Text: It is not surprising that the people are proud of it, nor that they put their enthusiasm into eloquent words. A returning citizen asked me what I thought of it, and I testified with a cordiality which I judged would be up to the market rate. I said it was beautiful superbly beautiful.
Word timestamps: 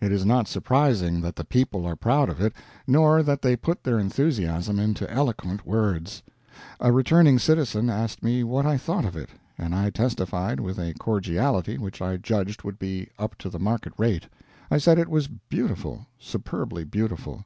It 0.00 0.10
is 0.10 0.26
not 0.26 0.48
surprising 0.48 1.20
that 1.20 1.36
the 1.36 1.44
people 1.44 1.86
are 1.86 1.94
proud 1.94 2.28
of 2.28 2.40
it, 2.40 2.52
nor 2.88 3.22
that 3.22 3.40
they 3.40 3.54
put 3.54 3.84
their 3.84 4.00
enthusiasm 4.00 4.80
into 4.80 5.08
eloquent 5.08 5.64
words. 5.64 6.24
A 6.80 6.90
returning 6.90 7.38
citizen 7.38 7.88
asked 7.88 8.20
me 8.20 8.42
what 8.42 8.66
I 8.66 8.76
thought 8.76 9.04
of 9.04 9.14
it, 9.16 9.30
and 9.56 9.72
I 9.72 9.90
testified 9.90 10.58
with 10.58 10.76
a 10.80 10.92
cordiality 10.94 11.78
which 11.78 12.02
I 12.02 12.16
judged 12.16 12.64
would 12.64 12.80
be 12.80 13.10
up 13.16 13.38
to 13.38 13.48
the 13.48 13.60
market 13.60 13.92
rate. 13.96 14.26
I 14.72 14.78
said 14.78 14.98
it 14.98 15.06
was 15.08 15.28
beautiful 15.28 16.08
superbly 16.18 16.82
beautiful. 16.82 17.44